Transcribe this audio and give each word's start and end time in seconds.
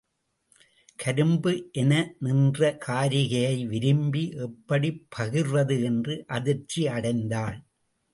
கரும்பு 0.95 1.69
என 1.71 2.15
நின்ற 2.19 2.77
காரிகையை 2.87 3.67
விரும்பி 3.67 4.29
எப்படிப் 4.37 5.07
பகிர்வது 5.17 5.83
என்று 5.83 6.23
அதிர்ச்சி 6.27 6.87
அடைந்தாள். 6.87 7.57